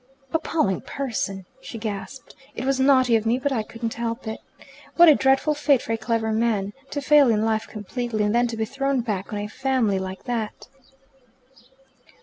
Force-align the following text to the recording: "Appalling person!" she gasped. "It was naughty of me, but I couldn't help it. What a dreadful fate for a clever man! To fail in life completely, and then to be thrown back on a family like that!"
"Appalling 0.33 0.81
person!" 0.81 1.45
she 1.61 1.77
gasped. 1.77 2.33
"It 2.55 2.65
was 2.65 2.79
naughty 2.79 3.15
of 3.15 3.27
me, 3.27 3.37
but 3.37 3.51
I 3.51 3.61
couldn't 3.61 3.93
help 3.93 4.27
it. 4.27 4.39
What 4.95 5.07
a 5.09 5.13
dreadful 5.13 5.53
fate 5.53 5.83
for 5.83 5.93
a 5.93 5.97
clever 5.99 6.31
man! 6.31 6.73
To 6.89 7.01
fail 7.01 7.29
in 7.29 7.45
life 7.45 7.67
completely, 7.67 8.23
and 8.23 8.33
then 8.33 8.47
to 8.47 8.57
be 8.57 8.65
thrown 8.65 9.01
back 9.01 9.31
on 9.31 9.37
a 9.37 9.47
family 9.47 9.99
like 9.99 10.23
that!" 10.23 10.67